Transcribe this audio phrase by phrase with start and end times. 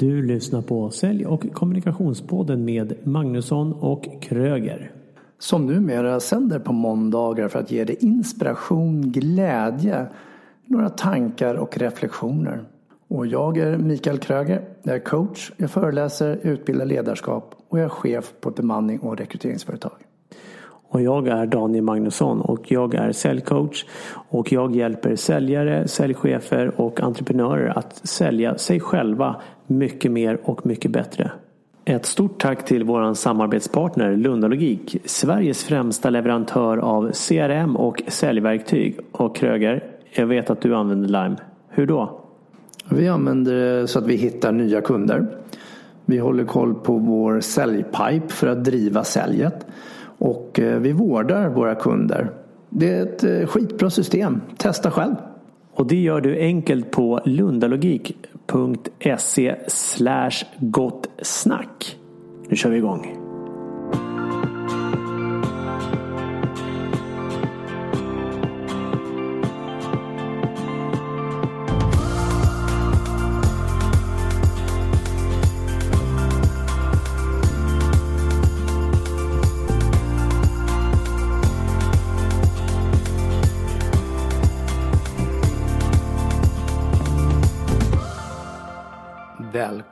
[0.00, 4.92] Du lyssnar på Sälj och kommunikationspodden med Magnusson och Kröger.
[5.38, 10.06] Som numera sänder på måndagar för att ge dig inspiration, glädje,
[10.66, 12.64] några tankar och reflektioner.
[13.08, 14.62] Och jag är Mikael Kröger.
[14.82, 19.18] Jag är coach, jag föreläser, utbildar ledarskap och jag är chef på ett bemanning och
[19.18, 20.09] rekryteringsföretag.
[20.90, 23.84] Och jag är Daniel Magnusson och jag är säljcoach
[24.28, 30.90] och jag hjälper säljare, säljchefer och entreprenörer att sälja sig själva mycket mer och mycket
[30.90, 31.30] bättre.
[31.84, 38.98] Ett stort tack till vår samarbetspartner Lundalogik, Sveriges främsta leverantör av CRM och säljverktyg.
[39.12, 41.36] Och Kröger, jag vet att du använder Lime.
[41.68, 42.20] Hur då?
[42.88, 45.26] Vi använder det så att vi hittar nya kunder.
[46.04, 49.66] Vi håller koll på vår säljpipe för att driva säljet.
[50.20, 52.30] Och eh, vi vårdar våra kunder.
[52.68, 54.40] Det är ett eh, skitbra system.
[54.56, 55.14] Testa själv.
[55.74, 59.56] Och det gör du enkelt på lundalogik.se
[60.58, 61.96] gott snack.
[62.48, 63.19] Nu kör vi igång.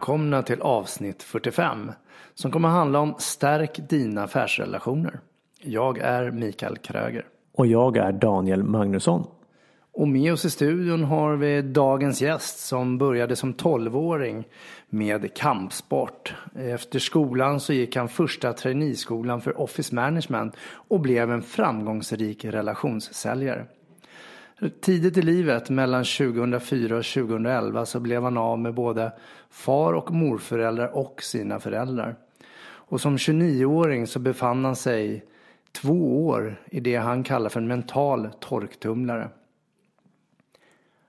[0.08, 1.92] Välkomna till avsnitt 45
[2.34, 5.20] som kommer handla om Stärk dina affärsrelationer.
[5.60, 7.26] Jag är Mikael Kröger.
[7.54, 9.26] Och jag är Daniel Magnusson.
[9.92, 14.44] Och med oss i studion har vi dagens gäst som började som 12-åring
[14.88, 16.34] med kampsport.
[16.54, 20.56] Efter skolan så gick han första traineeskolan för Office Management
[20.88, 23.66] och blev en framgångsrik relationssäljare.
[24.80, 29.12] Tidigt i livet, mellan 2004 och 2011, så blev han av med både
[29.50, 32.16] far och morföräldrar och sina föräldrar.
[32.60, 35.24] Och som 29-åring så befann han sig
[35.72, 39.28] två år i det han kallar för en mental torktumlare.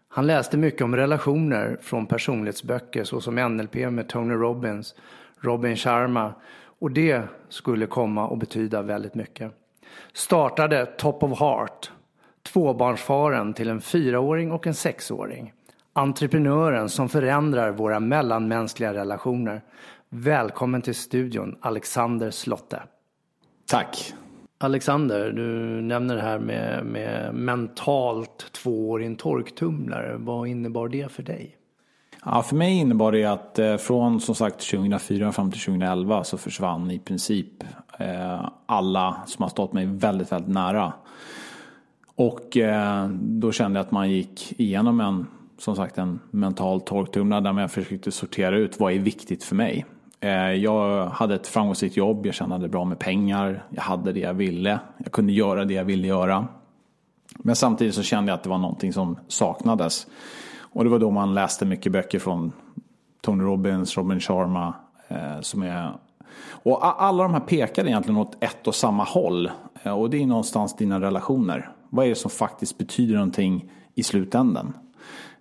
[0.08, 4.96] Han läste mycket om relationer från personlighetsböcker såsom NLP med Tony Robbins,
[5.40, 6.34] Robin Sharma
[6.80, 9.52] och det skulle komma att betyda väldigt mycket.
[10.14, 11.92] Startade Top of Heart
[12.54, 15.54] Tvåbarnsfaren till en fyraåring och en sexåring.
[15.94, 19.62] Entreprenören som förändrar våra mellanmänskliga relationer.
[20.10, 22.82] Välkommen till studion, Alexander Slotte.
[23.68, 24.14] Tack.
[24.58, 25.46] Alexander, du
[25.82, 30.16] nämner det här med, med mentalt två år i en torktumlare.
[30.18, 31.56] Vad innebar det för dig?
[32.26, 36.38] Ja, för mig innebar det att eh, från som sagt 2004 fram till 2011 så
[36.38, 37.64] försvann i princip
[38.00, 40.94] eh, alla som har stått mig väldigt, väldigt nära.
[42.20, 47.42] Och eh, då kände jag att man gick igenom en, som sagt, en mental torktumlare
[47.42, 49.86] där man försökte sortera ut vad är viktigt för mig.
[50.20, 54.34] Eh, jag hade ett framgångsrikt jobb, jag tjänade bra med pengar, jag hade det jag
[54.34, 56.48] ville, jag kunde göra det jag ville göra.
[57.36, 60.08] Men samtidigt så kände jag att det var någonting som saknades.
[60.60, 62.52] Och det var då man läste mycket böcker från
[63.22, 64.74] Tony Robbins, Robin Sharma,
[65.08, 65.94] eh, som är
[66.64, 69.52] och alla de här pekar egentligen åt ett och samma håll.
[69.84, 71.72] Eh, och det är någonstans dina relationer.
[71.90, 74.74] Vad är det som faktiskt betyder någonting i slutändan?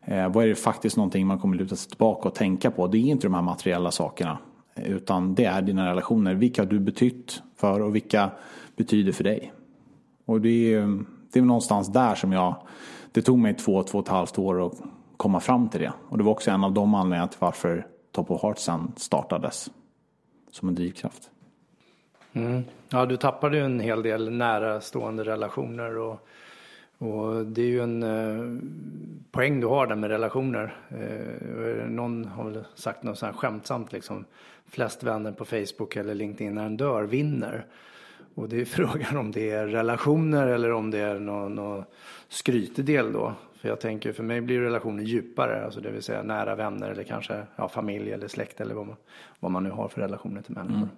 [0.03, 2.87] Eh, vad är det faktiskt någonting man kommer luta sig tillbaka och tänka på?
[2.87, 4.39] Det är inte de här materiella sakerna.
[4.77, 6.35] Utan det är dina relationer.
[6.35, 8.31] Vilka har du betytt för och vilka
[8.77, 9.53] betyder för dig?
[10.25, 12.55] Och det är, det är någonstans där som jag...
[13.13, 14.83] Det tog mig två, två och ett halvt år att
[15.17, 15.93] komma fram till det.
[16.09, 19.71] Och det var också en av de anledningarna till varför Top of Heart sen startades.
[20.51, 21.31] Som en drivkraft.
[22.47, 22.63] Mm.
[22.89, 26.29] Ja, du tappade ju en hel del nära stående relationer och,
[26.99, 28.63] och det är ju en eh,
[29.31, 30.77] poäng du har där med relationer.
[30.89, 34.25] Eh, någon har väl sagt något sånt här skämtsamt liksom.
[34.67, 37.67] Flest vänner på Facebook eller LinkedIn när en dör vinner.
[38.35, 41.85] Och det är frågan om det är relationer eller om det är någon, någon
[42.29, 43.35] skrytedel då.
[43.61, 47.03] För jag tänker för mig blir relationer djupare, alltså det vill säga nära vänner eller
[47.03, 48.97] kanske ja, familj eller släkt eller vad man,
[49.41, 50.77] vad man nu har för relationer till människor.
[50.77, 50.89] Mm.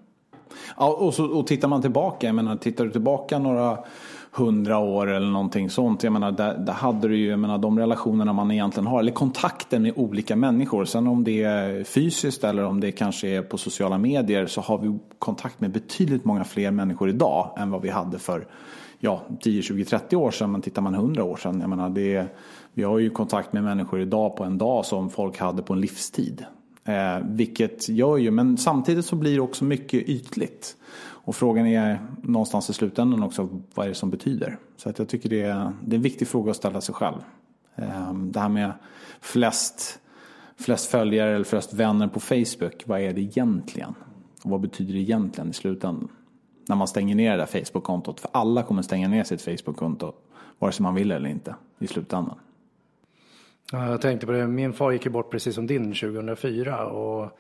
[0.76, 3.78] Ja, och, så, och tittar man tillbaka, jag menar tittar du tillbaka några
[4.32, 6.02] hundra år eller någonting sånt.
[6.02, 9.12] Jag menar, där, där hade du ju, jag menar, de relationerna man egentligen har, eller
[9.12, 10.84] kontakten med olika människor.
[10.84, 14.78] Sen om det är fysiskt eller om det kanske är på sociala medier så har
[14.78, 18.46] vi kontakt med betydligt många fler människor idag än vad vi hade för
[18.98, 20.52] ja, 10, 20, 30 år sedan.
[20.52, 22.26] Men tittar man 100 år sedan, jag menar, det,
[22.72, 25.80] vi har ju kontakt med människor idag på en dag som folk hade på en
[25.80, 26.44] livstid.
[26.84, 30.76] Eh, vilket gör ju, men samtidigt så blir det också mycket ytligt.
[31.22, 34.58] Och frågan är någonstans i slutändan också vad är det som betyder.
[34.76, 37.18] Så att jag tycker det är, det är en viktig fråga att ställa sig själv.
[37.76, 38.72] Eh, det här med
[39.20, 39.98] flest,
[40.56, 43.94] flest följare eller flest vänner på Facebook, vad är det egentligen?
[44.42, 46.08] Och vad betyder det egentligen i slutändan?
[46.68, 48.20] När man stänger ner det där Facebook-kontot.
[48.20, 50.12] För alla kommer stänga ner sitt Facebook-konto.
[50.58, 52.38] Vare sig man vill eller inte i slutändan.
[53.72, 54.46] Ja, jag tänkte på det.
[54.46, 56.86] Min far gick ju bort precis som din 2004.
[56.86, 57.38] Och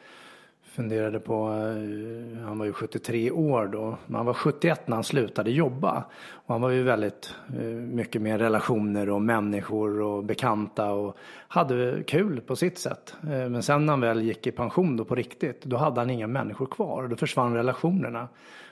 [0.62, 5.04] funderade på, eh, han var ju 73 år då, men han var 71 när han
[5.04, 6.04] slutade jobba.
[6.32, 11.16] Och han var ju väldigt eh, mycket med relationer och människor och bekanta och
[11.48, 13.14] hade kul på sitt sätt.
[13.22, 16.10] Eh, men sen när han väl gick i pension då på riktigt, då hade han
[16.10, 18.28] inga människor kvar och då försvann relationerna.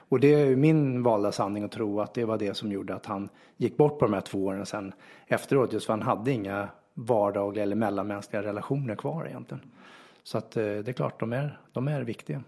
[0.09, 3.07] Och det är min valda sanning att tro att det var det som gjorde att
[3.07, 4.93] han gick bort på de här två åren sen
[5.27, 6.69] efteråt, just för han hade inga
[6.99, 9.63] vardagliga eller mellanmänskliga relationer kvar egentligen.
[10.23, 12.43] Så att eh, det är klart, de är, de är viktiga.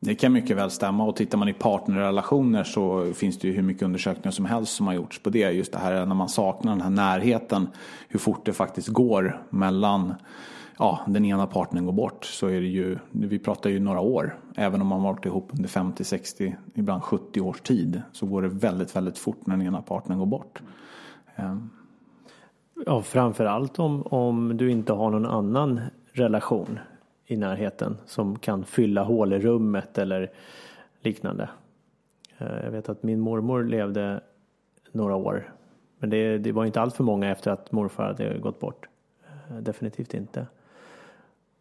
[0.00, 3.62] Det kan mycket väl stämma och tittar man i partnerrelationer så finns det ju hur
[3.62, 5.50] mycket undersökningar som helst som har gjorts på det.
[5.50, 7.68] Just det här när man saknar den här närheten,
[8.08, 10.14] hur fort det faktiskt går mellan
[10.78, 14.38] ja, den ena partnern går bort så är det ju, vi pratar ju några år.
[14.56, 18.48] Även om man varit ihop under 50, 60, ibland 70 års tid så går det
[18.48, 20.62] väldigt, väldigt fort när den ena partnern går bort.
[21.36, 21.70] Ehm.
[22.86, 25.80] Ja, framförallt om, om du inte har någon annan
[26.12, 26.78] relation
[27.26, 30.30] i närheten som kan fylla hål i rummet eller
[31.00, 31.48] liknande.
[32.38, 34.20] Eh, jag vet att min mormor levde
[34.92, 35.52] några år.
[35.98, 38.88] Men det, det var inte allt för många efter att morfar hade gått bort.
[39.50, 40.46] Eh, definitivt inte.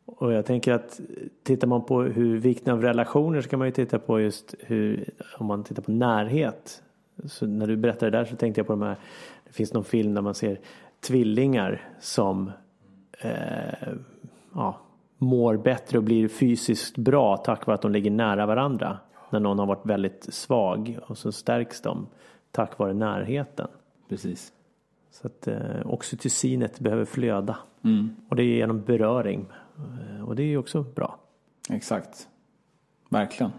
[0.05, 0.99] Och jag tänker att
[1.43, 5.09] tittar man på hur vikten av relationer så kan man ju titta på just hur,
[5.37, 6.83] om man tittar på närhet.
[7.25, 8.95] Så när du berättade det där så tänkte jag på de här,
[9.45, 10.59] det finns någon film där man ser
[11.01, 12.51] tvillingar som
[13.19, 13.93] eh,
[14.53, 14.77] ja,
[15.17, 18.99] mår bättre och blir fysiskt bra tack vare att de ligger nära varandra.
[19.29, 22.07] När någon har varit väldigt svag och så stärks de
[22.51, 23.67] tack vare närheten.
[24.09, 24.53] Precis.
[25.11, 27.57] Så att eh, oxytocinet behöver flöda.
[27.83, 28.15] Mm.
[28.29, 29.45] Och det är genom beröring.
[29.77, 31.19] Eh, och det är också bra.
[31.69, 32.27] Exakt.
[33.09, 33.51] Verkligen.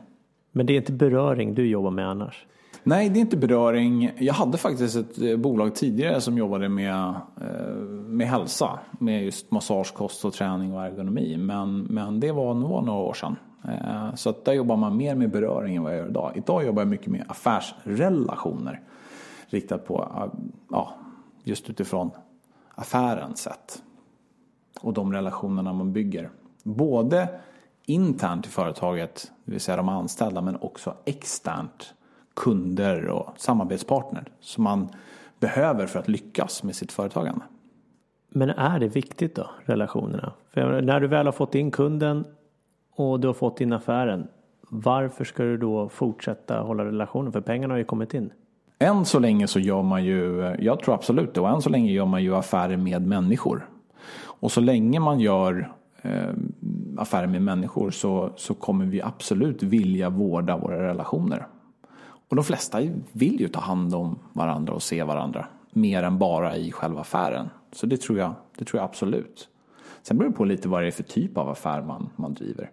[0.53, 2.47] Men det är inte beröring du jobbar med annars?
[2.89, 4.13] Nej, det är inte beröring.
[4.19, 7.75] Jag hade faktiskt ett eh, bolag tidigare som jobbade med, eh,
[8.07, 8.79] med hälsa.
[8.99, 11.37] Med just massage, kost och träning och ergonomi.
[11.37, 13.37] Men, men det var nog några år sedan.
[13.65, 16.33] Eh, så att där jobbar man mer med beröring än vad jag gör idag.
[16.35, 18.81] Idag jobbar jag mycket med affärsrelationer.
[19.47, 20.09] Riktat på,
[20.71, 20.95] ja,
[21.45, 22.11] just utifrån
[22.75, 23.83] affärens sätt.
[24.81, 26.31] Och de relationerna man bygger.
[26.63, 27.29] Både
[27.87, 31.95] internt i företaget, det vill säga de anställda, men också externt
[32.39, 34.89] kunder och samarbetspartner som man
[35.41, 37.45] behöver för att lyckas med sitt företagande.
[38.29, 40.33] Men är det viktigt då, relationerna?
[40.55, 42.25] För när du väl har fått in kunden
[42.95, 44.29] och du har fått in affären,
[44.71, 47.33] varför ska du då fortsätta hålla relationen?
[47.33, 48.31] För pengarna har ju kommit in.
[48.79, 51.93] Än så länge så gör man ju, jag tror absolut det, och än så länge
[51.93, 53.69] gör man ju affärer med människor.
[54.21, 56.35] Och så länge man gör eh,
[56.97, 61.47] affärer med människor så, så kommer vi absolut vilja vårda våra relationer.
[62.29, 62.79] Och de flesta
[63.13, 65.47] vill ju ta hand om varandra och se varandra.
[65.71, 67.51] Mer än bara i själva affären.
[67.73, 69.49] Så det tror jag, det tror jag absolut.
[70.03, 72.71] Sen beror det på lite vad det är för typ av affär man, man driver.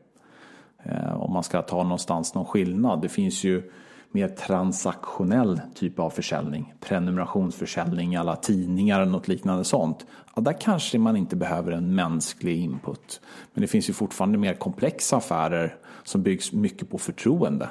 [0.83, 3.01] Eh, om man ska ta någonstans någon skillnad.
[3.01, 3.71] Det finns ju
[4.11, 6.73] mer transaktionell typ av försäljning.
[6.79, 10.05] Prenumerationsförsäljning, alla tidningar eller något liknande sånt.
[10.35, 13.21] Ja, där kanske man inte behöver en mänsklig input.
[13.53, 17.69] Men det finns ju fortfarande mer komplexa affärer som byggs mycket på förtroende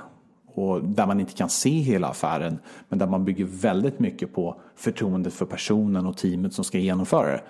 [0.54, 2.58] och där man inte kan se hela affären
[2.88, 7.26] men där man bygger väldigt mycket på förtroendet för personen och teamet som ska genomföra
[7.26, 7.42] det.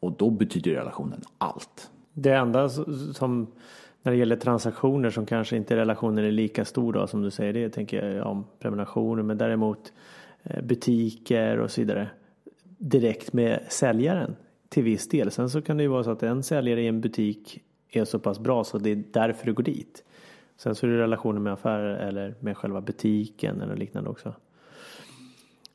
[0.00, 1.90] Och då betyder relationen allt.
[2.12, 2.68] Det enda
[3.14, 3.46] som
[4.02, 7.52] när det gäller transaktioner som kanske inte relationen är lika stor då som du säger
[7.52, 9.92] det tänker jag om prenumerationer men däremot
[10.42, 12.08] eh, butiker och så vidare
[12.78, 14.36] direkt med säljaren
[14.68, 15.30] till viss del.
[15.30, 17.60] Sen så kan det ju vara så att en säljare i en butik
[17.90, 20.04] är så pass bra så det är därför du går dit.
[20.56, 24.34] Sen så är det relationer med affärer eller med själva butiken eller liknande också.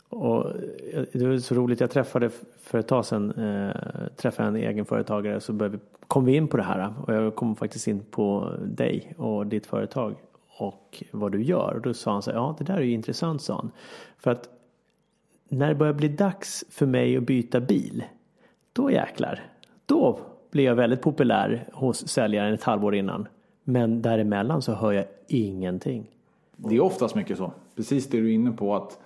[0.09, 0.45] Och
[0.93, 2.29] eh, det var så roligt, jag träffade
[2.61, 3.75] för ett tag sedan eh,
[4.15, 7.55] träffade en egenföretagare så började kom vi in på det här eh, och jag kom
[7.55, 10.15] faktiskt in på dig och ditt företag
[10.57, 11.73] och vad du gör.
[11.75, 13.71] Och då sa han så här, ja det där är ju intressant sa han.
[14.17, 14.49] För att
[15.49, 18.03] när det börjar bli dags för mig att byta bil,
[18.73, 19.39] då jäklar,
[19.85, 20.19] då
[20.51, 23.27] blir jag väldigt populär hos säljaren ett halvår innan.
[23.71, 26.07] Men däremellan så hör jag ingenting.
[26.55, 27.51] Det är oftast mycket så.
[27.75, 28.99] Precis det du är inne på att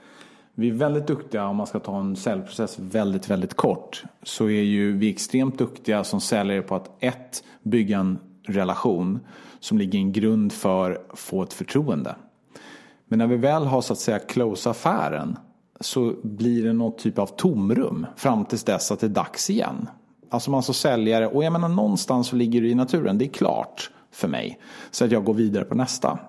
[0.53, 4.03] vi är väldigt duktiga om man ska ta en säljprocess väldigt, väldigt kort.
[4.24, 9.19] Så är ju vi extremt duktiga som säljare på att ett, bygga en relation
[9.60, 12.15] som ligger en grund för att få ett förtroende.
[13.07, 15.38] Men när vi väl har så att säga close affären
[15.79, 19.89] så blir det någon typ av tomrum fram tills dess att det är dags igen.
[20.29, 23.29] Alltså man som säljare, och jag menar någonstans så ligger det i naturen, det är
[23.29, 24.60] klart för mig.
[24.91, 26.19] Så att jag går vidare på nästa.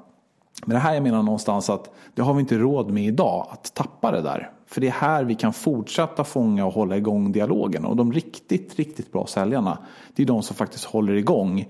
[0.64, 3.75] Men det här jag menar någonstans att det har vi inte råd med idag, att
[3.75, 4.50] tappa det där.
[4.66, 7.85] För det är här vi kan fortsätta fånga och hålla igång dialogen.
[7.85, 9.78] Och de riktigt, riktigt bra säljarna,
[10.14, 11.69] det är de som faktiskt håller igång.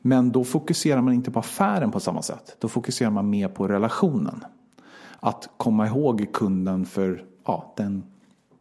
[0.00, 2.56] Men då fokuserar man inte på affären på samma sätt.
[2.58, 4.44] Då fokuserar man mer på relationen.
[5.20, 8.04] Att komma ihåg kunden för ja, den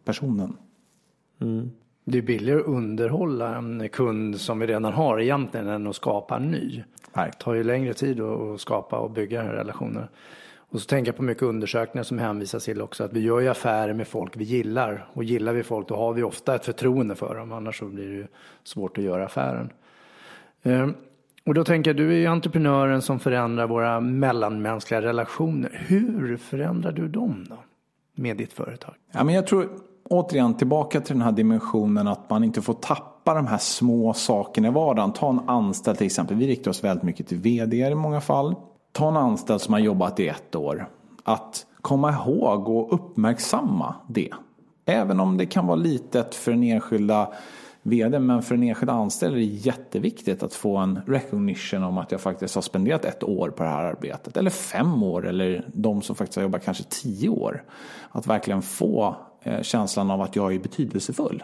[0.05, 0.57] personen.
[1.41, 1.71] Mm.
[2.09, 6.35] Det är billigare att underhålla en kund som vi redan har egentligen än att skapa
[6.35, 6.83] en ny.
[7.13, 10.07] Det tar ju längre tid att skapa och bygga relationen.
[10.55, 13.47] Och så tänker jag på mycket undersökningar som hänvisar till också att vi gör ju
[13.47, 15.07] affärer med folk vi gillar.
[15.13, 17.51] Och gillar vi folk då har vi ofta ett förtroende för dem.
[17.51, 18.27] Annars så blir det ju
[18.63, 19.69] svårt att göra affären.
[20.63, 20.93] Ehm,
[21.45, 25.83] och då tänker jag, du är ju entreprenören som förändrar våra mellanmänskliga relationer.
[25.87, 27.57] Hur förändrar du dem då?
[28.15, 28.93] Med ditt företag?
[29.11, 29.69] Ja, men jag tror
[30.09, 34.67] återigen tillbaka till den här dimensionen att man inte får tappa de här små sakerna
[34.67, 35.13] i vardagen.
[35.13, 36.37] Ta en anställd till exempel.
[36.37, 38.55] Vi riktar oss väldigt mycket till vd i många fall.
[38.91, 40.89] Ta en anställd som har jobbat i ett år.
[41.23, 44.29] Att komma ihåg och uppmärksamma det.
[44.85, 47.33] Även om det kan vara litet för den enskilda
[47.81, 48.19] vd.
[48.19, 52.21] Men för den enskilda anställd är det jätteviktigt att få en recognition om att jag
[52.21, 54.37] faktiskt har spenderat ett år på det här arbetet.
[54.37, 57.63] Eller fem år eller de som faktiskt har jobbat kanske tio år.
[58.11, 59.15] Att verkligen få
[59.47, 61.43] Eh, känslan av att jag är betydelsefull.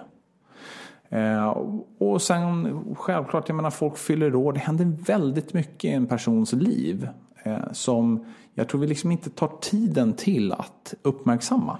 [1.10, 1.58] Eh,
[1.98, 4.54] och sen självklart, jag menar folk fyller år.
[4.54, 7.08] Det händer väldigt mycket i en persons liv.
[7.44, 11.78] Eh, som jag tror vi liksom inte tar tiden till att uppmärksamma.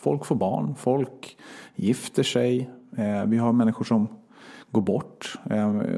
[0.00, 1.36] Folk får barn, folk
[1.74, 2.70] gifter sig,
[3.26, 4.08] vi har människor som
[4.70, 5.38] går bort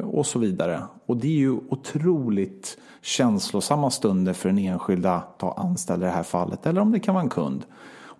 [0.04, 0.82] och så vidare.
[1.06, 6.22] Och det är ju otroligt känslosamma stunder för en enskilda ta anställd i det här
[6.22, 6.66] fallet.
[6.66, 7.64] Eller om det kan vara en kund.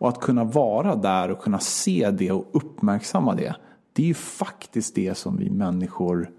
[0.01, 3.57] Och att kunna vara där och kunna se det och uppmärksamma det.
[3.93, 6.31] Det är ju faktiskt det som vi människor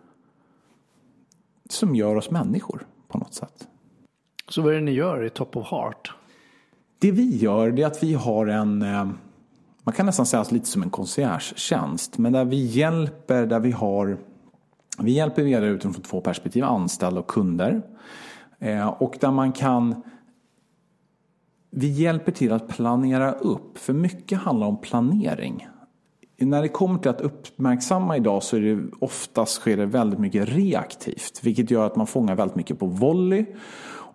[1.69, 3.67] som gör oss människor på något sätt.
[4.49, 6.13] Så vad är det ni gör i Top of Heart?
[6.99, 9.09] Det vi gör det är att vi har en eh,
[9.83, 12.17] man kan nästan säga lite som en concierge-tjänst.
[12.17, 14.17] Men där vi hjälper, där vi har
[14.99, 17.81] vi hjälper vd utifrån två perspektiv, anställda och kunder.
[18.59, 20.03] Eh, och där man kan
[21.71, 25.67] vi hjälper till att planera upp, för mycket handlar om planering.
[26.37, 30.49] När det kommer till att uppmärksamma idag så är det oftast sker det väldigt mycket
[30.49, 31.39] reaktivt.
[31.43, 33.45] Vilket gör att man fångar väldigt mycket på volley.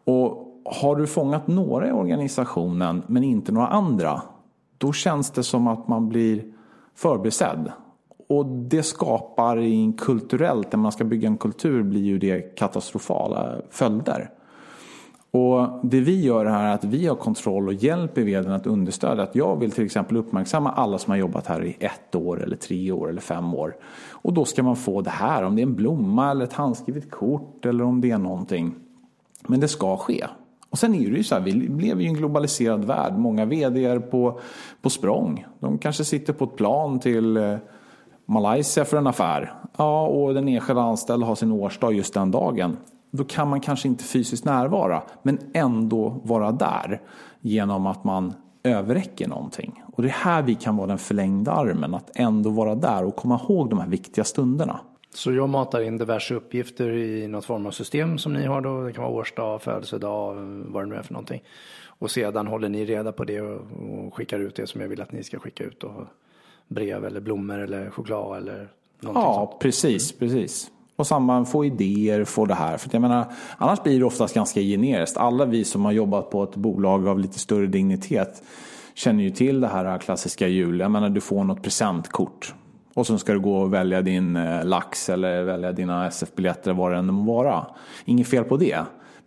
[0.05, 4.23] Och har du fångat några i organisationen men inte några andra
[4.79, 6.45] då känns det som att man blir
[6.95, 7.73] förbisedd.
[8.29, 9.59] Och det skapar
[9.97, 14.31] kulturellt, när man ska bygga en kultur blir ju det katastrofala följder.
[15.37, 19.23] Och det vi gör här är att vi har kontroll och hjälper vdn att understödja.
[19.23, 22.57] Att jag vill till exempel uppmärksamma alla som har jobbat här i ett år eller
[22.57, 23.77] tre år eller fem år.
[24.11, 27.11] Och då ska man få det här, om det är en blomma eller ett handskrivet
[27.11, 28.75] kort eller om det är någonting.
[29.47, 30.27] Men det ska ske.
[30.71, 33.13] Och sen är det ju så här, vi lever ju i en globaliserad värld.
[33.19, 34.41] Många vd på,
[34.83, 35.47] på språng.
[35.61, 37.57] De kanske sitter på ett plan till eh,
[38.27, 39.55] Malaysia för en affär.
[39.77, 42.77] Ja, och den enskilda anställda har sin årsdag just den dagen.
[43.11, 47.01] Då kan man kanske inte fysiskt närvara, men ändå vara där
[47.41, 49.83] genom att man överräcker någonting.
[49.93, 53.17] Och det är här vi kan vara den förlängda armen, att ändå vara där och
[53.17, 54.81] komma ihåg de här viktiga stunderna.
[55.15, 58.83] Så jag matar in diverse uppgifter i något form av system som ni har då.
[58.83, 60.35] Det kan vara årsdag, födelsedag,
[60.69, 61.43] vad det nu är för någonting.
[61.99, 65.13] Och sedan håller ni reda på det och, skickar ut det som jag vill att
[65.13, 65.85] ni ska skicka ut.
[65.85, 65.93] Och
[66.69, 68.69] brev eller blommor eller choklad eller
[69.01, 69.61] någonting Ja, sånt.
[69.61, 70.71] precis, precis.
[70.97, 72.77] Och samma, få idéer, få det här.
[72.77, 75.17] För jag menar, annars blir det oftast ganska generiskt.
[75.17, 78.43] Alla vi som har jobbat på ett bolag av lite större dignitet
[78.95, 80.81] känner ju till det här klassiska jul.
[80.81, 82.55] Jag menar, du får något presentkort.
[82.95, 86.93] Och sen ska du gå och välja din eh, lax eller välja dina SF-biljetter vad
[86.93, 87.67] det än må vara.
[88.05, 88.79] Inget fel på det.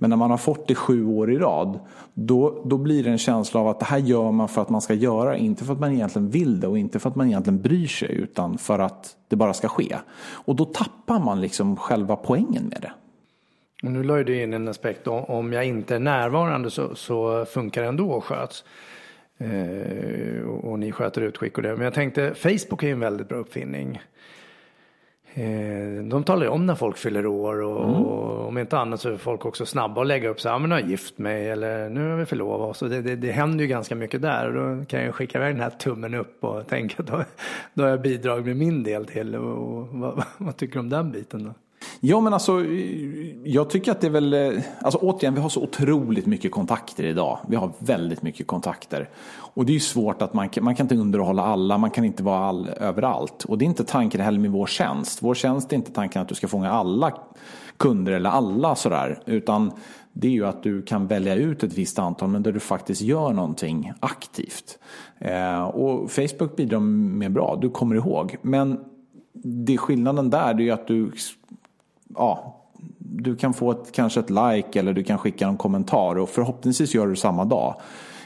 [0.02, 1.80] Men när man har fått det sju år i rad
[2.14, 4.82] då, då blir det en känsla av att det här gör man för att man
[4.82, 7.62] ska göra inte för att man egentligen vill det och inte för att man egentligen
[7.62, 9.96] bryr sig utan för att det bara ska ske.
[10.32, 12.92] Och då tappar man liksom själva poängen med det.
[13.84, 17.82] Och nu la du in en aspekt om jag inte är närvarande så, så funkar
[17.82, 18.64] det ändå och sköts.
[19.38, 21.76] Eh, och ni sköter utskick och det.
[21.76, 24.02] Men jag tänkte, Facebook är ju en väldigt bra uppfinning.
[25.34, 27.96] Eh, de talar ju om när folk fyller år och, mm.
[27.96, 30.70] och, om inte annat så är folk också snabba att lägga upp så här, men
[30.70, 32.80] nu har jag gift mig eller nu har vi förlovat oss.
[32.80, 35.64] det, det, det händer ju ganska mycket där och då kan jag skicka iväg den
[35.64, 37.24] här tummen upp och tänka att då,
[37.74, 39.36] då har jag bidragit med min del till.
[39.36, 41.54] Och, och vad, vad, tycker du om den biten då?
[42.02, 42.66] Ja men alltså,
[43.44, 47.04] jag tycker att det är väl, eh, alltså återigen vi har så otroligt mycket kontakter
[47.04, 47.40] idag.
[47.48, 49.10] Vi har väldigt mycket kontakter.
[49.30, 52.24] Och det är ju svårt att man, man kan inte underhålla alla, man kan inte
[52.24, 53.46] vara all, överallt.
[53.46, 55.24] Och det är inte tanken heller med vår tjänst.
[55.24, 57.14] Vår tjänst är inte tanken att du ska fånga alla
[57.78, 59.22] kunder eller alla sådär.
[59.26, 59.72] Utan
[60.14, 63.02] det är ju att du kan välja ut ett visst antal men där du faktiskt
[63.02, 64.80] gör någonting aktivt.
[65.20, 68.38] Eh, och Facebook bidrar med bra, du kommer ihåg.
[68.42, 68.80] Men
[69.44, 71.12] det skillnaden där det är ju att du,
[72.16, 72.56] ja,
[73.00, 76.96] du kan få ett, kanske ett like eller du kan skicka en kommentar och förhoppningsvis
[76.96, 77.76] gör du samma dag.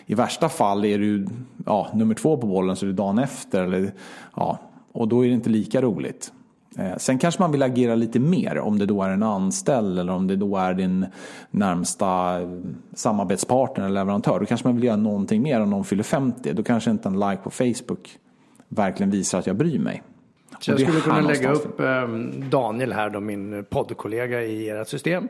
[0.05, 1.27] I värsta fall är du
[1.65, 3.63] ja, nummer två på bollen så är det dagen efter.
[3.63, 3.93] Eller,
[4.35, 4.57] ja,
[4.91, 6.31] och då är det inte lika roligt.
[6.77, 10.13] Eh, sen kanske man vill agera lite mer om det då är en anställd eller
[10.13, 11.05] om det då är din
[11.51, 12.49] närmsta eh,
[12.93, 14.39] samarbetspartner eller leverantör.
[14.39, 16.53] Då kanske man vill göra någonting mer om någon fyller 50.
[16.53, 18.19] Då kanske inte en like på Facebook
[18.67, 20.03] verkligen visar att jag bryr mig.
[20.63, 25.27] Så jag skulle kunna lägga upp ehm, Daniel här då, min poddkollega i ert system.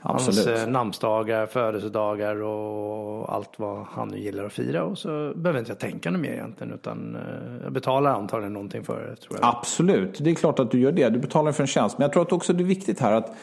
[0.00, 0.46] Absolut.
[0.46, 4.84] Hans eh, namnsdagar, födelsedagar och allt vad han nu gillar att fira.
[4.84, 8.84] Och så behöver inte jag tänka något mer egentligen utan eh, jag betalar antagligen någonting
[8.84, 9.16] för det.
[9.16, 9.48] Tror jag.
[9.56, 11.08] Absolut, det är klart att du gör det.
[11.08, 11.98] Du betalar för en tjänst.
[11.98, 13.36] Men jag tror att också det är viktigt här att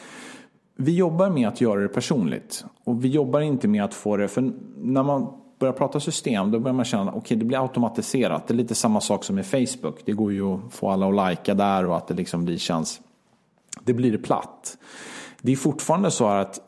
[0.76, 2.64] vi jobbar med att göra det personligt.
[2.84, 5.26] Och vi jobbar inte med att få det, för när man
[5.60, 8.48] börjar prata system då börjar man känna att okay, det blir automatiserat.
[8.48, 10.02] Det är lite samma sak som med Facebook.
[10.04, 13.00] Det går ju att få alla att lajka där och att det liksom blir känns...
[13.84, 14.78] Det blir platt.
[15.42, 16.60] Det är fortfarande så att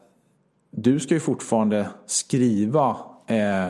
[0.71, 2.97] du ska ju fortfarande skriva
[3.27, 3.69] eh,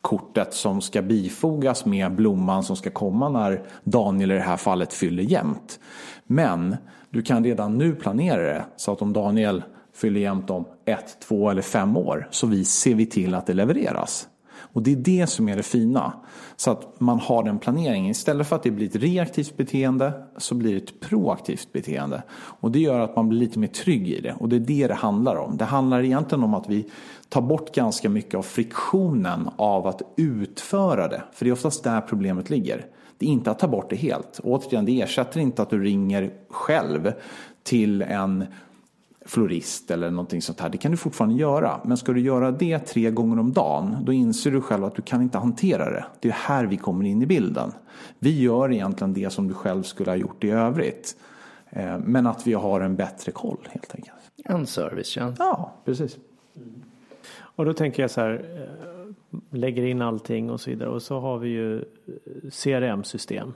[0.00, 4.92] kortet som ska bifogas med blomman som ska komma när Daniel i det här fallet
[4.92, 5.80] fyller jämnt.
[6.26, 6.76] Men
[7.10, 9.62] du kan redan nu planera det så att om Daniel
[9.94, 13.54] fyller jämnt om ett, två eller fem år så vi ser vi till att det
[13.54, 14.28] levereras.
[14.72, 16.12] Och det är det som är det fina.
[16.56, 18.10] Så att man har den planeringen.
[18.10, 22.22] Istället för att det blir ett reaktivt beteende så blir det ett proaktivt beteende.
[22.32, 24.34] Och det gör att man blir lite mer trygg i det.
[24.38, 25.56] Och det är det det handlar om.
[25.56, 26.90] Det handlar egentligen om att vi
[27.28, 31.22] tar bort ganska mycket av friktionen av att utföra det.
[31.32, 32.86] För det är oftast där problemet ligger.
[33.18, 34.40] Det är inte att ta bort det helt.
[34.42, 37.12] återigen, det ersätter inte att du ringer själv
[37.62, 38.44] till en
[39.24, 40.68] florist eller någonting sånt här.
[40.68, 41.80] Det kan du fortfarande göra.
[41.84, 45.02] Men ska du göra det tre gånger om dagen, då inser du själv att du
[45.02, 46.04] kan inte hantera det.
[46.20, 47.72] Det är här vi kommer in i bilden.
[48.18, 51.16] Vi gör egentligen det som du själv skulle ha gjort i övrigt.
[51.70, 54.16] Eh, men att vi har en bättre koll helt enkelt.
[54.44, 55.38] En servicetjänst.
[55.38, 56.18] Ja, precis.
[57.34, 60.88] Och då tänker jag så här, eh, lägger in allting och så vidare.
[60.88, 61.82] Och så har vi ju eh,
[62.50, 63.52] CRM-system.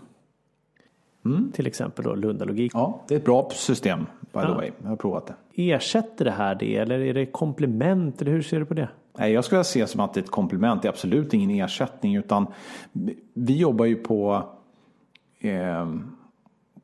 [1.25, 1.53] Mm.
[1.53, 2.73] Till exempel då Lundalogik.
[2.75, 4.49] Ja, det är ett bra system by ja.
[4.49, 4.71] the way.
[4.83, 5.73] Jag har provat det.
[5.73, 8.89] Ersätter det här det eller är det komplement eller hur ser du på det?
[9.19, 10.83] Nej, jag skulle se som att det är ett komplement.
[10.83, 12.47] Det är absolut ingen ersättning utan
[13.35, 14.43] vi jobbar ju på
[15.41, 15.87] eh,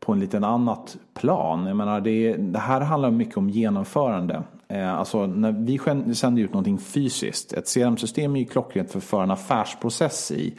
[0.00, 1.66] på en liten annat plan.
[1.66, 4.42] Jag menar, det, det här handlar mycket om genomförande.
[4.68, 7.52] Eh, alltså när vi sänder ut någonting fysiskt.
[7.52, 10.54] Ett CRM-system är ju klockrent för att föra en affärsprocess i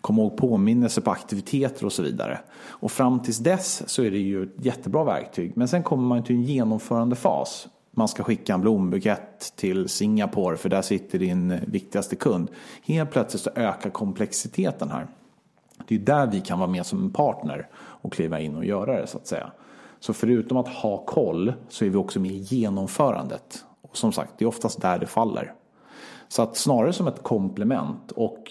[0.00, 2.40] komma ihåg påminnelser på aktiviteter och så vidare.
[2.66, 5.52] Och fram tills dess så är det ju ett jättebra verktyg.
[5.56, 7.68] Men sen kommer man till en genomförandefas.
[7.90, 12.50] Man ska skicka en blombukett till Singapore för där sitter din viktigaste kund.
[12.84, 15.06] Helt plötsligt så ökar komplexiteten här.
[15.88, 19.00] Det är där vi kan vara med som en partner och kliva in och göra
[19.00, 19.52] det så att säga.
[20.00, 23.64] Så förutom att ha koll så är vi också med i genomförandet.
[23.82, 25.54] Och som sagt, det är oftast där det faller.
[26.28, 28.50] Så att snarare som ett komplement och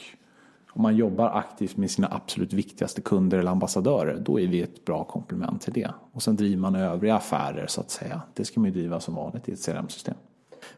[0.78, 4.86] om man jobbar aktivt med sina absolut viktigaste kunder eller ambassadörer, då är vi ett
[4.86, 5.92] bra komplement till det.
[6.12, 8.22] Och sen driver man övriga affärer så att säga.
[8.34, 10.16] Det ska man ju driva som vanligt i ett CRM-system.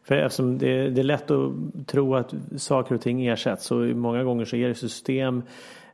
[0.02, 1.52] För eftersom det, det, är lätt att
[1.86, 5.42] tro att saker och ting ersätts så många gånger så är det system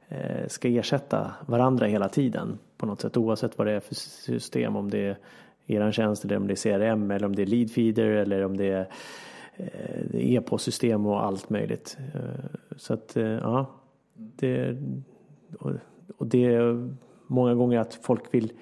[0.09, 4.77] eh, ska ersätta varandra hela tiden på något sätt oavsett vad det är för system.
[4.77, 5.19] Om det är
[5.67, 8.67] er tjänst eller om det är CRM eller om det är Leadfeeder eller om det
[8.67, 8.89] är
[9.57, 11.99] eh, e-postsystem och allt möjligt.
[12.15, 12.21] Eh,
[12.77, 13.67] så att eh, ja,
[14.17, 14.77] det,
[16.17, 16.95] och det är
[17.27, 18.53] många gånger att folk vill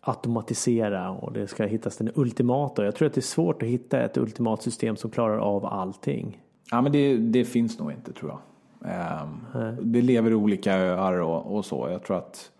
[0.00, 2.84] automatisera och det ska hittas den ultimata.
[2.84, 6.42] Jag tror att det är svårt att hitta ett ultimat system som klarar av allting.
[6.70, 8.40] Ja men det, det finns nog inte tror jag.
[8.84, 9.46] Um,
[9.92, 11.88] det lever olika öar och, och, så.
[11.90, 12.50] Jag tror att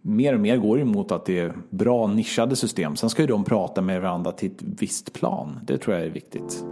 [0.00, 2.96] mer och mer går det mot att det är bra nischade system.
[2.96, 5.60] Sen ska ju de prata med varandra till ett visst plan.
[5.64, 6.64] Det tror jag är viktigt.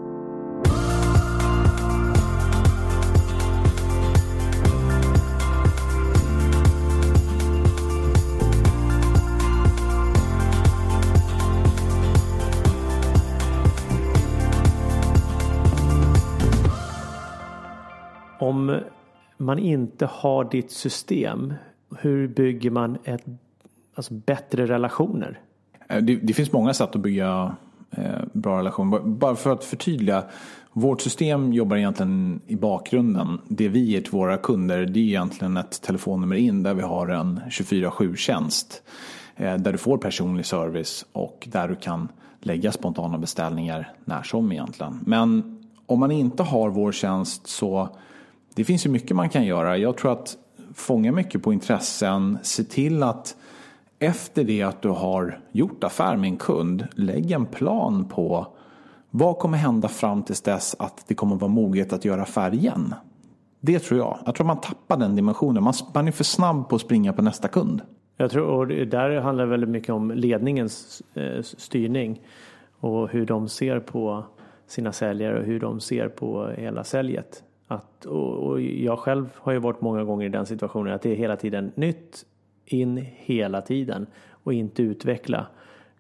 [19.40, 21.54] Man inte har ditt system,
[21.98, 23.24] hur bygger man ett,
[23.94, 25.40] alltså bättre relationer?
[25.88, 27.56] Eh, det, det finns många sätt att bygga
[27.90, 29.00] eh, bra relationer.
[29.00, 30.24] Bara för att förtydliga.
[30.72, 33.38] Vårt system jobbar egentligen i bakgrunden.
[33.48, 37.08] Det vi ger till våra kunder det är egentligen ett telefonnummer in där vi har
[37.08, 38.82] en 24-7-tjänst.
[39.36, 42.08] Eh, där du får personlig service och där du kan
[42.40, 45.00] lägga spontana beställningar när som egentligen.
[45.06, 47.88] Men om man inte har vår tjänst så
[48.60, 49.76] det finns ju mycket man kan göra.
[49.76, 50.36] Jag tror att
[50.74, 53.36] fånga mycket på intressen, se till att
[53.98, 58.46] efter det att du har gjort affär med en kund, lägg en plan på
[59.10, 62.94] vad kommer hända fram tills dess att det kommer vara moget att göra affär igen.
[63.60, 64.18] Det tror jag.
[64.26, 65.62] Jag tror man tappar den dimensionen.
[65.62, 67.82] Man, man är för snabb på att springa på nästa kund.
[68.16, 72.20] Jag tror, och där handlar det väldigt mycket om ledningens eh, styrning
[72.80, 74.24] och hur de ser på
[74.66, 77.44] sina säljare och hur de ser på hela säljet.
[77.70, 81.16] Att, och jag själv har ju varit många gånger i den situationen att det är
[81.16, 82.24] hela tiden nytt
[82.64, 85.46] in hela tiden och inte utveckla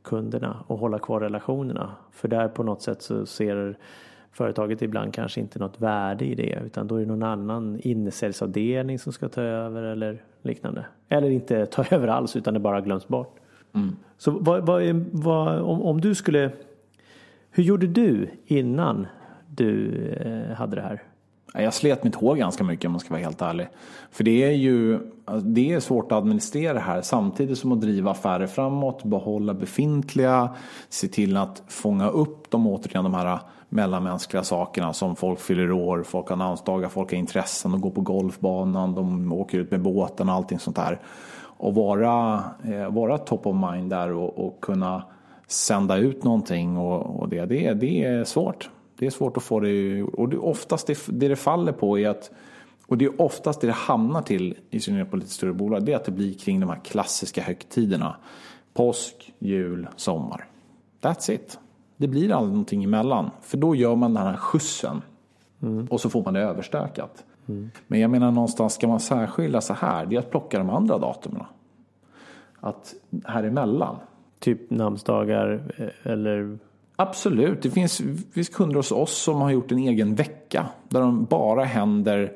[0.02, 1.90] kunderna och hålla kvar relationerna.
[2.12, 3.78] För där på något sätt så ser
[4.32, 8.98] företaget ibland kanske inte något värde i det utan då är det någon annan innesäljsavdelning
[8.98, 10.84] som ska ta över eller liknande.
[11.08, 13.36] Eller inte ta över alls utan det bara glöms bort.
[13.74, 13.96] Mm.
[14.18, 16.50] Så vad, vad, vad, om, om du skulle
[17.50, 19.06] hur gjorde du innan
[19.48, 21.02] du eh, hade det här?
[21.54, 23.68] Jag slet mitt hår ganska mycket om man ska vara helt ärlig.
[24.10, 27.80] För det är ju alltså, det är svårt att administrera det här samtidigt som att
[27.80, 30.54] driva affärer framåt, behålla befintliga,
[30.88, 36.02] se till att fånga upp de återigen de här mellanmänskliga sakerna som folk fyller år,
[36.02, 40.28] folk har namnsdagar, folk har intressen, de går på golfbanan, de åker ut med båten
[40.28, 41.00] och allting sånt där.
[41.42, 45.02] Och vara, eh, vara top of mind där och, och kunna
[45.46, 48.70] sända ut någonting och, och det, det, det är svårt.
[49.00, 52.08] Det är svårt att få det och det oftast det, det det faller på är
[52.08, 52.30] att
[52.86, 55.84] och det är oftast det det hamnar till i synnerhet på lite större bolag.
[55.84, 58.16] Det är att det blir kring de här klassiska högtiderna.
[58.74, 60.46] Påsk, jul, sommar.
[61.00, 61.58] That's it.
[61.96, 63.30] Det blir aldrig någonting emellan.
[63.42, 65.02] För då gör man den här skjutsen.
[65.62, 65.86] Mm.
[65.90, 67.24] Och så får man det överstökat.
[67.48, 67.70] Mm.
[67.86, 70.06] Men jag menar någonstans ska man särskilja så här.
[70.06, 71.44] Det är att plocka de andra datumen.
[72.60, 73.96] Att här emellan.
[74.38, 76.58] Typ namnsdagar eh, eller?
[77.00, 80.66] Absolut, det finns, finns kunder hos oss som har gjort en egen vecka.
[80.88, 82.32] Där de bara händer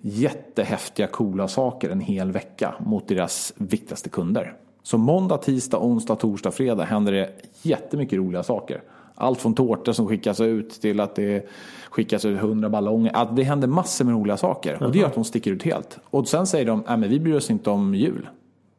[0.00, 4.56] jättehäftiga coola saker en hel vecka mot deras viktigaste kunder.
[4.82, 7.30] Så måndag, tisdag, onsdag, torsdag, fredag händer det
[7.62, 8.82] jättemycket roliga saker.
[9.14, 11.48] Allt från tårtor som skickas ut till att det
[11.90, 13.16] skickas ut hundra ballonger.
[13.16, 14.82] Att det händer massor med roliga saker.
[14.82, 15.98] Och det gör att de sticker ut helt.
[16.04, 18.28] Och sen säger de, nej men vi bryr oss inte om jul.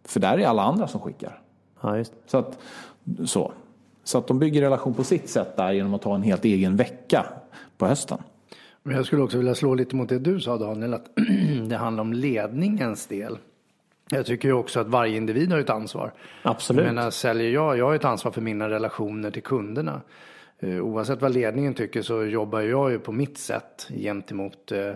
[0.05, 1.41] För där är alla andra som skickar.
[1.81, 2.13] Ja, just.
[2.25, 2.57] Så, att,
[3.25, 3.51] så.
[4.03, 6.75] Så att de bygger relation på sitt sätt där genom att ha en helt egen
[6.75, 7.25] vecka
[7.77, 8.17] på hösten.
[8.83, 11.09] Men jag skulle också vilja slå lite mot det du sa Daniel, att
[11.69, 13.37] det handlar om ledningens del.
[14.09, 16.13] Jag tycker ju också att varje individ har ett ansvar.
[16.41, 16.85] Absolut.
[16.85, 20.01] Menar, säljer jag, jag har ett ansvar för mina relationer till kunderna.
[20.59, 24.93] Eh, oavsett vad ledningen tycker så jobbar jag ju på mitt sätt gentemot eh,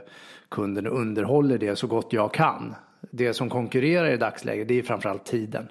[0.50, 2.76] kunden och underhåller det så gott jag kan.
[3.12, 5.68] Det som konkurrerar i dagsläget det är framförallt tiden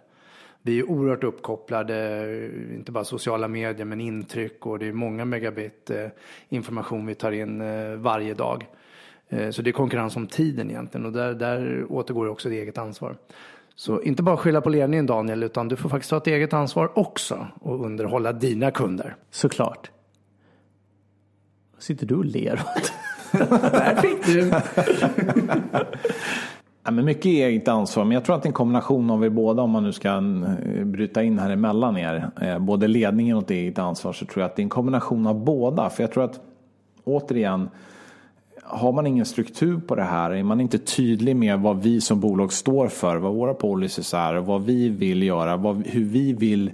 [0.67, 5.91] vi är oerhört uppkopplade, inte bara sociala medier men intryck och det är många megabit
[5.91, 6.07] eh,
[6.49, 8.67] information vi tar in eh, varje dag.
[9.29, 12.79] Eh, så det är konkurrens om tiden egentligen och där, där återgår också det eget
[12.79, 13.17] ansvar.
[13.75, 16.99] Så inte bara skylla på ledningen Daniel utan du får faktiskt ta ett eget ansvar
[16.99, 19.17] också och underhålla dina kunder.
[19.31, 19.91] Såklart.
[21.79, 22.93] Sitter du och ler åt?
[23.51, 24.53] Där fick du!
[26.87, 29.29] Ja, men mycket eget ansvar, men jag tror att det är en kombination av er
[29.29, 32.31] båda om man nu ska eh, bryta in här emellan er.
[32.41, 35.27] Eh, både ledningen och ett eget ansvar så tror jag att det är en kombination
[35.27, 35.91] av båda.
[35.91, 36.41] För jag tror att
[37.05, 37.69] återigen,
[38.63, 42.21] har man ingen struktur på det här, är man inte tydlig med vad vi som
[42.21, 46.71] bolag står för, vad våra policies är, vad vi vill göra, vad, hur vi vill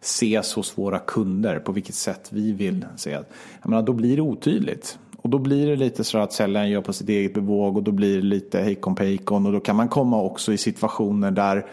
[0.00, 3.10] ses hos våra kunder, på vilket sätt vi vill se.
[3.10, 3.24] Jag
[3.62, 4.98] menar, då blir det otydligt.
[5.26, 7.90] Och då blir det lite så att säljaren gör på sitt eget bevåg och då
[7.90, 11.66] blir det lite hejkon pejkon och då kan man komma också i situationer där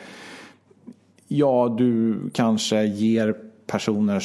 [1.28, 3.36] ja, du kanske ger
[3.68, 4.24] personer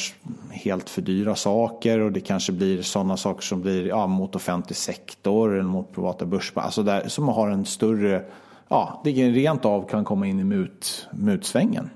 [0.51, 4.77] helt för dyra saker och det kanske blir sådana saker som blir ja, mot offentlig
[4.77, 6.65] sektor eller mot privata börsbolag.
[6.65, 8.25] Alltså där, som har en större,
[8.67, 11.89] ja, det rent av kan komma in i mut, mutsvängen.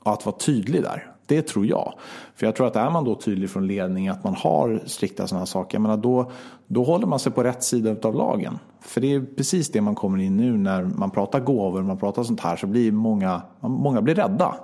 [0.00, 1.09] Och att vara tydlig där.
[1.30, 1.94] Det tror jag.
[2.34, 5.40] För jag tror att är man då tydlig från ledning att man har strikta sådana
[5.40, 6.30] här saker, jag menar då,
[6.66, 8.58] då håller man sig på rätt sida av lagen.
[8.80, 12.22] För det är precis det man kommer in nu när man pratar gåvor, man pratar
[12.22, 14.54] sånt här, så blir många, många blir rädda.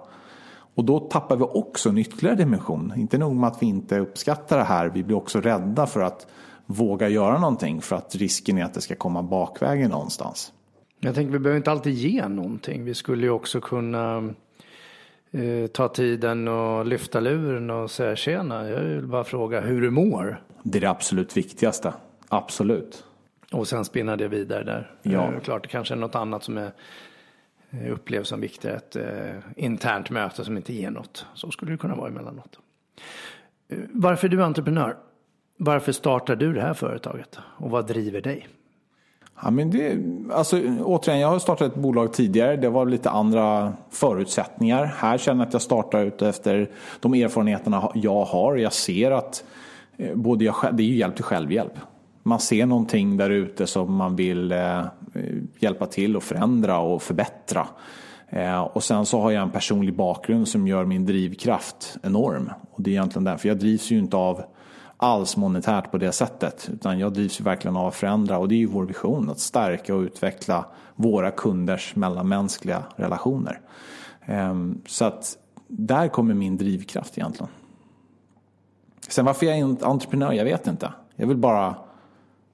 [0.74, 2.92] Och då tappar vi också en ytterligare dimension.
[2.96, 6.26] Inte nog med att vi inte uppskattar det här, vi blir också rädda för att
[6.66, 10.52] våga göra någonting för att risken är att det ska komma bakvägen någonstans.
[11.00, 12.84] Jag tänker vi behöver inte alltid ge någonting.
[12.84, 14.34] Vi skulle ju också kunna
[15.36, 19.90] eh, ta tiden och lyfta luren och säga tjena, jag vill bara fråga hur du
[19.90, 20.42] mår.
[20.62, 21.92] Det är det absolut viktigaste.
[22.28, 23.04] Absolut.
[23.52, 24.90] Och sen spinna det vidare där.
[25.02, 25.32] Ja.
[25.32, 26.72] Eh, Klart det kanske är något annat som är
[27.70, 28.76] eh, upplevs som viktigare.
[28.76, 31.26] Ett eh, internt möte som inte ger något.
[31.34, 32.58] Så skulle det kunna vara emellanåt.
[33.92, 34.96] Varför är du entreprenör?
[35.56, 37.38] Varför startar du det här företaget?
[37.42, 38.48] Och vad driver dig?
[39.42, 39.98] Ja, men det,
[40.32, 42.56] alltså, återigen, jag har startat ett bolag tidigare.
[42.56, 44.84] Det var lite andra förutsättningar.
[44.84, 46.70] Här känner jag att jag startar ut efter
[47.00, 48.56] de erfarenheterna jag har.
[48.56, 49.44] Jag ser att
[49.96, 51.72] eh, både jag, det är ju hjälp till självhjälp.
[52.22, 54.84] Man ser någonting där ute som man vill eh, eh,
[55.58, 57.66] hjälpa till och förändra och förbättra.
[58.28, 62.50] Eh, och sen så har jag en personlig bakgrund som gör min drivkraft enorm.
[62.70, 64.42] Och det är egentligen därför jag drivs ju inte av
[64.96, 66.68] alls monetärt på det sättet.
[66.72, 69.38] Utan jag drivs ju verkligen av att förändra och det är ju vår vision att
[69.38, 73.60] stärka och utveckla våra kunders mellanmänskliga relationer.
[74.24, 77.50] Ehm, så att där kommer min drivkraft egentligen.
[79.08, 80.92] Sen varför jag är en entreprenör, jag vet inte.
[81.16, 81.74] Jag vill bara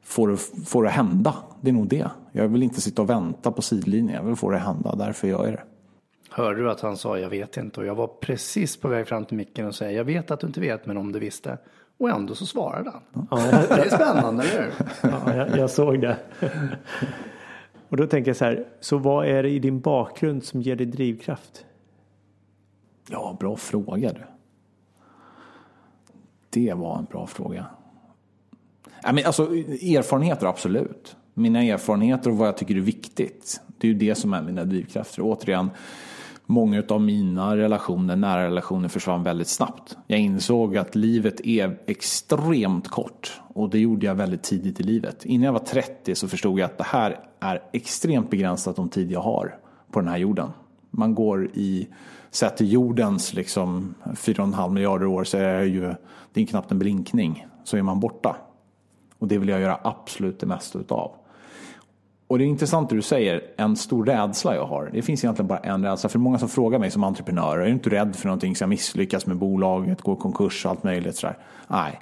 [0.03, 1.35] få det, få det att hända.
[1.61, 2.11] Det är nog det.
[2.33, 4.17] Jag vill inte sitta och vänta på sidlinjen.
[4.17, 5.63] Jag vill få det att hända, därför gör jag det.
[6.31, 7.81] Hörde du att han sa jag vet inte?
[7.81, 10.47] Och jag var precis på väg fram till micken och säga jag vet att du
[10.47, 11.59] inte vet men om du visste.
[12.03, 13.27] Och ändå så svarade han.
[13.31, 13.37] Ja,
[13.69, 14.73] Det är spännande, eller hur?
[15.03, 16.17] ja, jag, jag såg det.
[17.89, 20.77] Och då tänker jag så här, så vad är det i din bakgrund som ger
[20.77, 21.65] dig drivkraft?
[23.11, 24.21] Ja, bra fråga du.
[26.51, 27.67] Det var en bra fråga.
[29.03, 31.17] Ja, men alltså, erfarenheter, absolut.
[31.35, 33.61] Mina erfarenheter och vad jag tycker är viktigt.
[33.79, 35.23] Det är ju det som är mina drivkrafter.
[35.23, 35.71] Återigen,
[36.47, 39.97] många av mina relationer, nära relationer försvann väldigt snabbt.
[40.07, 43.41] Jag insåg att livet är extremt kort.
[43.55, 45.25] Och det gjorde jag väldigt tidigt i livet.
[45.25, 49.11] Innan jag var 30 så förstod jag att det här är extremt begränsat om tid
[49.11, 49.59] jag har
[49.91, 50.51] på den här jorden.
[50.91, 51.89] Man går i,
[52.31, 55.95] sett till jordens liksom 4,5 miljarder år så är det ju,
[56.33, 58.37] det är knappt en blinkning, så är man borta.
[59.19, 61.13] Och det vill jag göra absolut det mesta utav.
[62.33, 64.91] Och det är intressant det du säger, en stor rädsla jag har.
[64.93, 66.09] Det finns egentligen bara en rädsla.
[66.09, 68.69] För många som frågar mig som entreprenör, är du inte rädd för någonting, ska jag
[68.69, 71.39] misslyckas med bolaget, gå i konkurs och allt möjligt sådär.
[71.69, 72.01] Nej.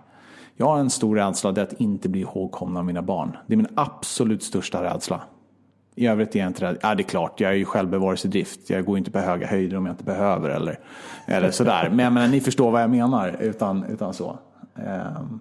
[0.56, 3.36] Jag har en stor rädsla, det är att inte bli ihågkommen av mina barn.
[3.46, 5.20] Det är min absolut största rädsla.
[5.94, 6.78] I övrigt är jag inte rädd.
[6.82, 8.70] Ja, det är klart, jag är ju självbevarelsedrift.
[8.70, 10.78] Jag går inte på höga höjder om jag inte behöver eller,
[11.26, 11.88] eller sådär.
[11.90, 14.38] Men jag menar, ni förstår vad jag menar utan, utan så.
[14.74, 15.40] Um.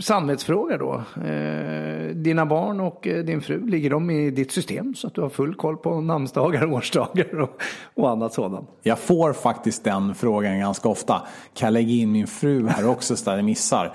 [0.00, 1.02] Samvetsfråga då.
[1.24, 5.20] Eh, dina barn och eh, din fru, ligger de i ditt system så att du
[5.20, 7.62] har full koll på namnsdagar, årsdagar och,
[7.94, 8.70] och annat sådant?
[8.82, 11.22] Jag får faktiskt den frågan ganska ofta.
[11.54, 13.92] Kan jag lägga in min fru här också så att jag missar?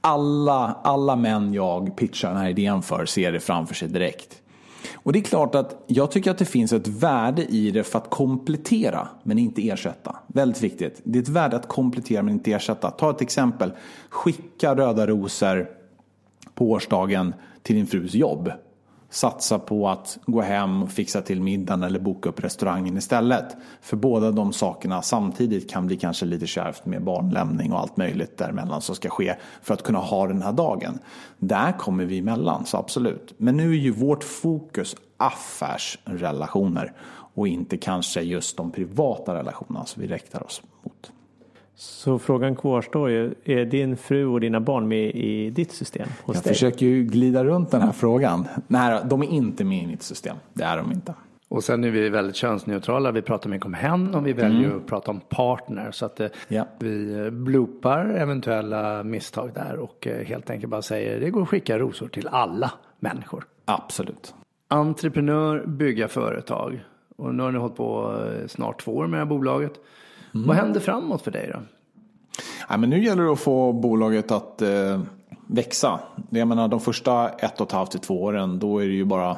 [0.00, 4.39] Alla, alla män jag pitchar den här idén för ser det framför sig direkt.
[4.94, 7.98] Och det är klart att jag tycker att det finns ett värde i det för
[7.98, 10.16] att komplettera men inte ersätta.
[10.26, 11.00] Väldigt viktigt.
[11.04, 12.90] Det är ett värde att komplettera men inte ersätta.
[12.90, 13.72] Ta ett exempel.
[14.08, 15.68] Skicka röda rosor
[16.54, 18.52] på årsdagen till din frus jobb.
[19.10, 23.56] Satsa på att gå hem och fixa till middagen eller boka upp restaurangen istället.
[23.80, 28.38] För båda de sakerna samtidigt kan bli kanske lite kärvt med barnlämning och allt möjligt
[28.38, 30.98] däremellan som ska ske för att kunna ha den här dagen.
[31.38, 33.34] Där kommer vi emellan, så absolut.
[33.36, 36.92] Men nu är ju vårt fokus affärsrelationer
[37.34, 41.12] och inte kanske just de privata relationerna som vi riktar oss mot.
[41.80, 46.08] Så frågan kvarstår ju, är din fru och dina barn med i ditt system?
[46.22, 46.52] Hos Jag dig?
[46.52, 48.48] försöker ju glida runt den här frågan.
[48.66, 50.36] Nej, de är inte med i mitt system.
[50.52, 51.14] Det är de inte.
[51.48, 53.10] Och sen är vi väldigt könsneutrala.
[53.12, 55.90] Vi pratar mycket om hen och vi väljer att prata om partner.
[55.90, 56.64] Så att eh, Ja.
[56.78, 61.48] vi eh, bloopar eventuella misstag där och eh, helt enkelt bara säger det går att
[61.48, 63.44] skicka rosor till alla människor.
[63.64, 64.34] Absolut.
[64.68, 66.84] Entreprenör, bygga företag.
[67.16, 69.72] Och nu har ni hållit på snart två år med det här bolaget.
[70.32, 71.60] Vad händer framåt för dig då?
[72.68, 75.00] Ja, men nu gäller det att få bolaget att eh,
[75.46, 76.00] växa.
[76.30, 79.04] Jag menar de första ett och ett halvt till två åren då är det ju
[79.04, 79.36] bara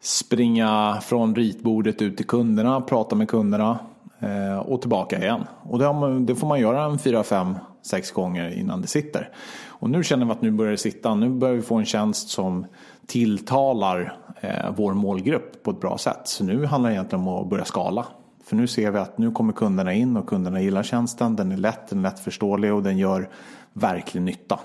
[0.00, 3.78] springa från ritbordet ut till kunderna, prata med kunderna
[4.18, 5.44] eh, och tillbaka igen.
[5.62, 9.30] Och det, man, det får man göra en fyra, fem, sex gånger innan det sitter.
[9.66, 11.14] Och nu känner vi att nu börjar det sitta.
[11.14, 12.66] Nu börjar vi få en tjänst som
[13.06, 16.20] tilltalar eh, vår målgrupp på ett bra sätt.
[16.24, 18.06] Så nu handlar det egentligen om att börja skala.
[18.46, 21.36] För nu ser vi att nu kommer kunderna in och kunderna gillar tjänsten.
[21.36, 23.28] Den är lätt, den är lättförståelig och den gör
[23.72, 24.60] verklig nytta.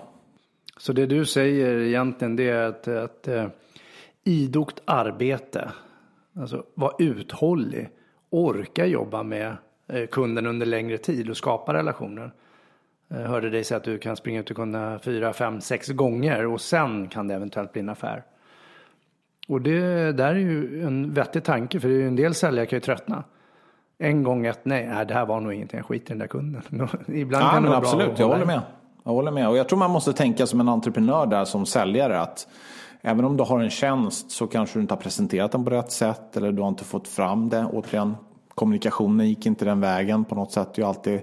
[0.77, 3.47] Så det du säger egentligen det är att, att eh,
[4.23, 5.71] idogt arbete,
[6.39, 7.89] alltså vara uthållig,
[8.29, 12.31] orka jobba med eh, kunden under längre tid och skapa relationer.
[13.07, 16.45] Jag hörde dig säga att du kan springa ut till kunderna fyra, fem, sex gånger
[16.45, 18.23] och sen kan det eventuellt bli en affär.
[19.47, 22.65] Och det där är ju en vettig tanke för det är ju en del säljare
[22.65, 23.23] kan ju tröttna
[24.01, 26.61] en gång ett nej, det här var nog ingenting, jag skiter i den där kunden.
[27.07, 28.61] Ibland ja, kan men absolut, jag håller med.
[29.03, 29.49] Jag håller med.
[29.49, 32.47] Och jag tror man måste tänka som en entreprenör där som säljare att
[33.01, 35.91] även om du har en tjänst så kanske du inte har presenterat den på rätt
[35.91, 37.65] sätt eller du har inte fått fram det.
[37.65, 38.15] Återigen,
[38.55, 40.73] kommunikationen gick inte den vägen på något sätt.
[40.75, 41.21] Det är alltid,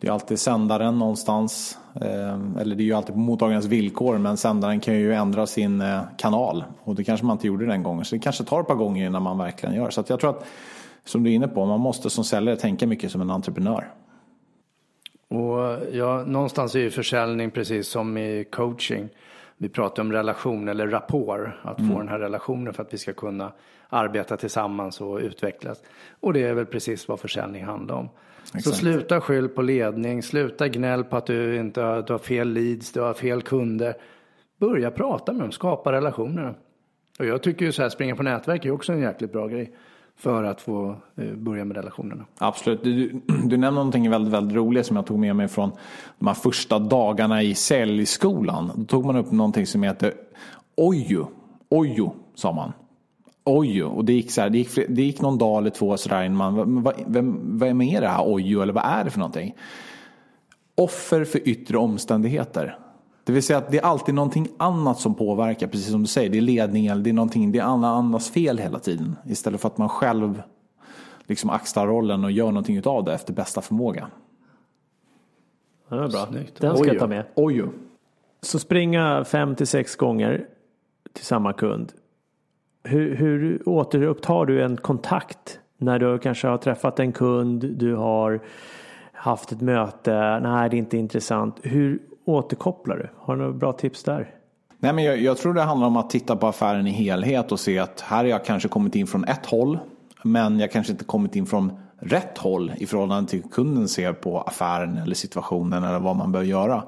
[0.00, 1.78] det är alltid sändaren någonstans.
[1.94, 5.80] Eh, eller det är ju alltid på mottagarens villkor men sändaren kan ju ändra sin
[5.80, 6.64] eh, kanal.
[6.84, 8.04] Och det kanske man inte gjorde den gången.
[8.04, 9.90] Så det kanske tar ett par gånger innan man verkligen gör.
[9.90, 10.44] Så jag tror att,
[11.04, 13.92] som du är inne på, man måste som säljare tänka mycket som en entreprenör.
[15.28, 19.08] Och ja, någonstans är ju försäljning precis som i coaching.
[19.56, 21.92] Vi pratar om relation eller rapport, att mm.
[21.92, 23.52] få den här relationen för att vi ska kunna
[23.88, 25.82] arbeta tillsammans och utvecklas.
[26.20, 28.08] Och det är väl precis vad försäljning handlar om.
[28.42, 28.64] Exakt.
[28.64, 32.52] Så sluta skyll på ledning, sluta gnäll på att du inte har, du har fel
[32.52, 33.94] leads, du har fel kunder.
[34.58, 36.54] Börja prata med dem, skapa relationer.
[37.18, 39.74] Och jag tycker ju så här, springa på nätverk är också en jäkligt bra grej
[40.16, 42.24] för att få eh, börja med relationerna.
[42.38, 42.84] Absolut.
[42.84, 45.70] Du, du nämner någonting väldigt, väldigt roligt som jag tog med mig från
[46.18, 48.70] de här första dagarna i säljskolan.
[48.74, 50.12] Då tog man upp någonting som heter
[50.76, 51.28] Ojo.
[51.68, 52.72] Ojo, sa man.
[53.44, 53.86] Ojo.
[53.86, 56.82] Och det gick, så här, det gick, det gick någon dag eller två sådär man,
[56.82, 59.54] vad, vem, vem är det här Ojo eller vad är det för någonting?
[60.74, 62.78] Offer för yttre omständigheter.
[63.24, 66.30] Det vill säga att det är alltid någonting annat som påverkar, precis som du säger.
[66.30, 69.16] Det är ledningen, det är någonting, det är alla andras fel hela tiden.
[69.26, 70.42] Istället för att man själv
[71.26, 74.08] liksom axlar rollen och gör någonting av det efter bästa förmåga.
[75.88, 76.26] Ja, det är bra.
[76.26, 76.60] Snyggt.
[76.60, 77.24] Den ska jag ta med.
[77.34, 77.68] Ojo.
[78.42, 80.46] Så springa fem till sex gånger
[81.12, 81.92] till samma kund.
[82.82, 88.40] Hur, hur återupptar du en kontakt när du kanske har träffat en kund, du har
[89.12, 91.60] haft ett möte, nej det är inte intressant.
[91.62, 93.08] Hur återkopplar du?
[93.18, 94.34] Har du några bra tips där?
[94.78, 97.60] Nej, men jag, jag, tror det handlar om att titta på affären i helhet och
[97.60, 99.78] se att här har jag kanske kommit in från ett håll
[100.22, 104.40] men jag kanske inte kommit in från rätt håll i förhållande till kunden ser på
[104.40, 106.84] affären eller situationen eller vad man bör göra.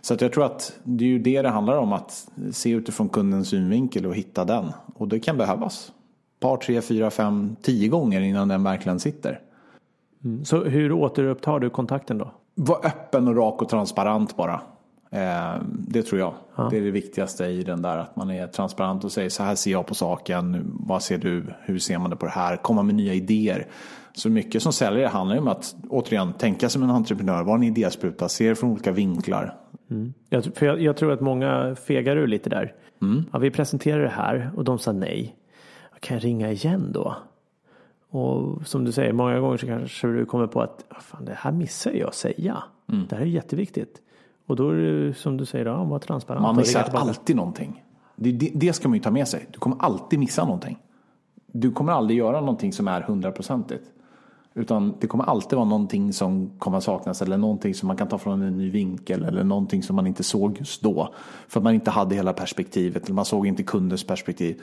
[0.00, 3.08] Så att jag tror att det är ju det det handlar om att se utifrån
[3.08, 4.72] kundens synvinkel och hitta den.
[4.94, 5.92] Och det kan behövas.
[6.34, 9.40] Ett par, tre, fyra, fem, tio gånger innan den verkligen sitter.
[10.24, 10.44] Mm.
[10.44, 12.32] Så hur återupptar du kontakten då?
[12.54, 14.60] Var öppen och rak och transparent bara.
[15.10, 16.34] Eh, det tror jag.
[16.56, 16.68] Ja.
[16.70, 17.98] Det är det viktigaste i den där.
[17.98, 20.72] Att man är transparent och säger så här ser jag på saken.
[20.80, 21.44] Vad ser du?
[21.60, 22.56] Hur ser man det på det här?
[22.56, 23.66] Komma med nya idéer.
[24.12, 27.42] Så mycket som säljare handlar ju om att återigen tänka som en entreprenör.
[27.42, 28.28] Vara en idéspruta.
[28.28, 29.56] Se det från olika vinklar.
[29.90, 30.14] Mm.
[30.28, 32.74] Jag, för jag, jag, tror att många fegar ur lite där.
[33.02, 33.24] Mm.
[33.32, 35.36] Ja, vi presenterar det här och de sa nej.
[36.00, 37.16] Kan jag ringa igen då?
[38.14, 41.52] Och som du säger, många gånger så kanske du kommer på att fan, det här
[41.52, 42.62] missar jag att säga.
[42.92, 43.06] Mm.
[43.08, 44.02] Det här är jätteviktigt.
[44.46, 46.42] Och då är det som du säger, ja, var transparent.
[46.42, 47.84] Man missar alltid någonting.
[48.16, 49.46] Det, det, det, ska man ju ta med sig.
[49.50, 50.78] Du kommer alltid missa någonting.
[51.46, 53.84] Du kommer aldrig göra någonting som är hundraprocentigt.
[54.54, 58.18] Utan det kommer alltid vara någonting som kommer saknas eller någonting som man kan ta
[58.18, 61.14] från en ny vinkel eller någonting som man inte såg just då.
[61.48, 64.62] För att man inte hade hela perspektivet eller man såg inte kundens perspektiv.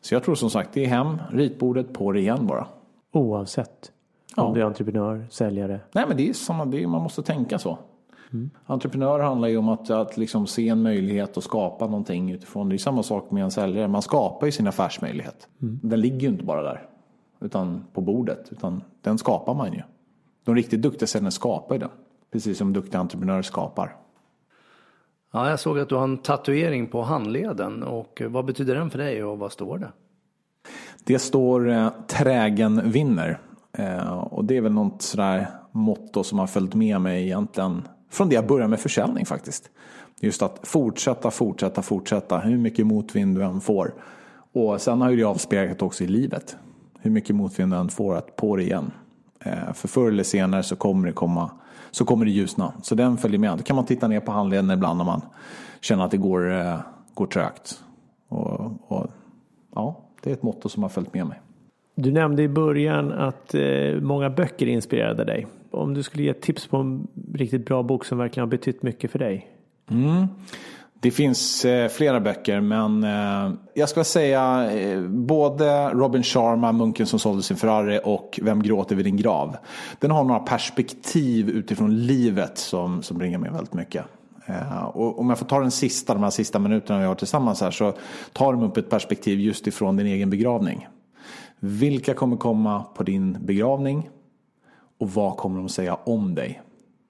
[0.00, 2.66] Så jag tror som sagt, det är hem, ritbordet, på det igen bara.
[3.12, 3.92] Oavsett
[4.36, 4.54] om ja.
[4.54, 5.80] du är entreprenör, säljare?
[5.92, 7.78] Nej men det är samma, det är, man måste tänka så.
[8.32, 8.50] Mm.
[8.66, 12.68] Entreprenör handlar ju om att, att liksom se en möjlighet och skapa någonting utifrån.
[12.68, 13.88] Det är samma sak med en säljare.
[13.88, 15.48] Man skapar ju sin affärsmöjlighet.
[15.62, 15.80] Mm.
[15.82, 16.86] Den ligger ju inte bara där.
[17.40, 18.48] Utan på bordet.
[18.50, 19.82] Utan den skapar man ju.
[20.44, 21.90] De riktigt duktiga säljarna skapar ju den.
[22.32, 23.96] Precis som duktiga entreprenörer skapar.
[25.32, 27.82] Ja, jag såg att du har en tatuering på handleden.
[27.82, 29.92] Och vad betyder den för dig och vad står det?
[31.04, 33.40] Det står eh, trägen vinner.
[33.72, 38.28] Eh, och det är väl något sådär motto som har följt med mig egentligen från
[38.28, 39.70] det jag började med försäljning faktiskt.
[40.20, 43.94] Just att fortsätta, fortsätta, fortsätta hur mycket motvind du än får.
[44.52, 46.56] Och sen har ju det avspeglat också i livet.
[47.00, 48.90] Hur mycket motvind du än får, att på det igen.
[49.40, 51.50] Eh, för förr eller senare så kommer det komma,
[51.90, 52.72] så kommer det ljusna.
[52.82, 53.58] Så den följer med.
[53.58, 55.22] Då kan man titta ner på handleden ibland när man
[55.80, 56.78] känner att det går, eh,
[57.14, 57.80] går trögt.
[58.28, 59.06] Och, och,
[59.74, 61.40] ja, det är ett motto som har följt med mig.
[61.94, 65.46] Du nämnde i början att eh, många böcker inspirerade dig.
[65.70, 69.10] Om du skulle ge tips på en riktigt bra bok som verkligen har betytt mycket
[69.10, 69.50] för dig?
[69.90, 70.26] Mm.
[71.00, 74.70] Det finns eh, flera böcker men eh, jag ska säga
[75.08, 79.56] både Robin Sharma, Munken som sålde sin Ferrari och Vem gråter vid din grav.
[79.98, 84.04] Den har några perspektiv utifrån livet som, som bringar mig väldigt mycket.
[84.48, 87.60] Eh, och om jag får ta den sista, de här sista minuterna vi har tillsammans
[87.60, 87.94] här så
[88.32, 90.88] tar de upp ett perspektiv just ifrån din egen begravning.
[91.60, 94.10] Vilka kommer komma på din begravning?
[94.98, 96.62] Och vad kommer de säga om dig?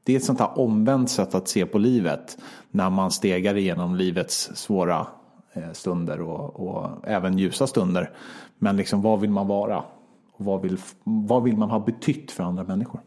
[0.04, 2.38] Det är ett sånt här omvänt sätt att se på livet
[2.70, 5.06] när man stegar igenom livets svåra
[5.52, 8.10] eh, stunder och, och även ljusa stunder.
[8.58, 9.78] Men liksom vad vill man vara?
[10.32, 13.00] Och vad vill, vad vill man ha betytt för andra människor?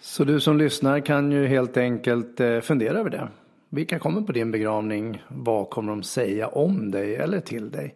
[0.00, 3.28] Så du som lyssnar kan ju helt enkelt eh, fundera över det.
[3.74, 5.22] Vilka kommer på din begravning?
[5.28, 7.94] Vad kommer de säga om dig eller till dig?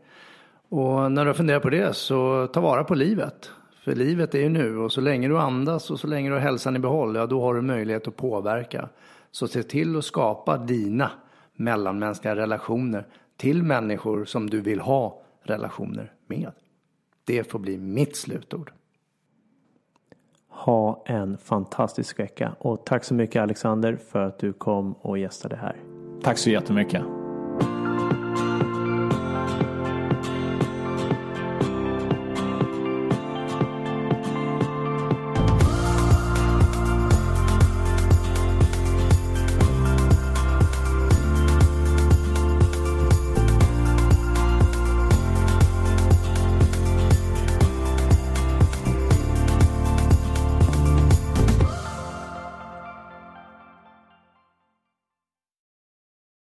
[0.69, 3.51] Och när du funderar på det så ta vara på livet.
[3.85, 6.41] För livet är ju nu och så länge du andas och så länge du har
[6.41, 8.89] hälsan i behåll, ja då har du möjlighet att påverka.
[9.31, 11.11] Så se till att skapa dina
[11.57, 13.07] mellanmänskliga relationer
[13.37, 16.53] till människor som du vill ha relationer med.
[17.25, 18.73] Det får bli mitt slutord.
[20.59, 25.57] Ha en fantastisk vecka och tack så mycket Alexander för att du kom och gästade
[25.57, 25.77] här.
[26.23, 27.18] Tack så jättemycket.